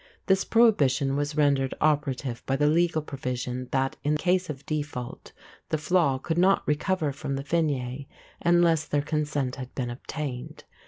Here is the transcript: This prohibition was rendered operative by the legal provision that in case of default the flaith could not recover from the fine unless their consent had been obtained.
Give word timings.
This 0.25 0.43
prohibition 0.43 1.15
was 1.15 1.37
rendered 1.37 1.75
operative 1.79 2.43
by 2.47 2.55
the 2.55 2.65
legal 2.65 3.03
provision 3.03 3.67
that 3.71 3.97
in 4.03 4.17
case 4.17 4.49
of 4.49 4.65
default 4.65 5.31
the 5.69 5.77
flaith 5.77 6.23
could 6.23 6.39
not 6.39 6.63
recover 6.67 7.11
from 7.11 7.35
the 7.35 7.43
fine 7.43 8.07
unless 8.41 8.85
their 8.87 9.03
consent 9.03 9.57
had 9.57 9.75
been 9.75 9.91
obtained. 9.91 10.63